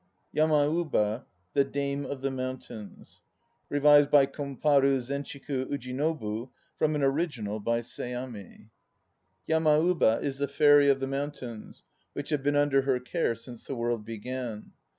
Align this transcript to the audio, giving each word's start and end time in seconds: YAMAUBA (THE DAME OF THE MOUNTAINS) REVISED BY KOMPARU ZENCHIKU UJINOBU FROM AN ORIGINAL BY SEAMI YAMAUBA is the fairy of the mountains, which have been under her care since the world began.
YAMAUBA 0.33 1.25
(THE 1.53 1.63
DAME 1.63 2.07
OF 2.07 2.21
THE 2.23 2.31
MOUNTAINS) 2.31 3.21
REVISED 3.69 4.09
BY 4.09 4.25
KOMPARU 4.25 4.97
ZENCHIKU 4.99 5.65
UJINOBU 5.67 6.49
FROM 6.75 6.95
AN 6.95 7.03
ORIGINAL 7.03 7.59
BY 7.59 7.81
SEAMI 7.83 8.69
YAMAUBA 9.45 10.21
is 10.23 10.39
the 10.39 10.47
fairy 10.47 10.89
of 10.89 11.01
the 11.01 11.05
mountains, 11.07 11.83
which 12.13 12.31
have 12.31 12.41
been 12.41 12.55
under 12.55 12.81
her 12.81 12.99
care 12.99 13.35
since 13.35 13.65
the 13.67 13.75
world 13.75 14.03
began. 14.03 14.71